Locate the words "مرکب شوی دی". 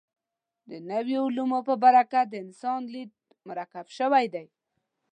3.49-4.45